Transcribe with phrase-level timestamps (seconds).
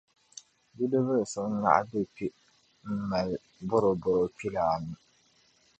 [0.75, 2.25] Bidib’ bil’ so n-naɣ’ be kpe
[2.87, 3.35] m-mali
[3.69, 4.93] bɔrobɔro kpila anu.